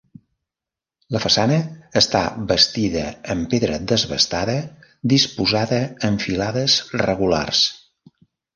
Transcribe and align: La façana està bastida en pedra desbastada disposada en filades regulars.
La 1.15 1.19
façana 1.25 1.59
està 2.01 2.21
bastida 2.53 3.03
en 3.35 3.45
pedra 3.53 3.77
desbastada 3.93 4.57
disposada 5.15 5.81
en 6.11 6.21
filades 6.27 6.81
regulars. 7.07 7.65